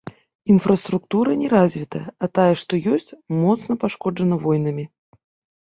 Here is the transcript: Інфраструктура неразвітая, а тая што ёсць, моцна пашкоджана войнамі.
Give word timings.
Інфраструктура 0.53 1.35
неразвітая, 1.41 2.01
а 2.25 2.31
тая 2.39 2.55
што 2.63 2.73
ёсць, 2.97 3.15
моцна 3.43 3.73
пашкоджана 3.85 4.35
войнамі. 4.49 4.85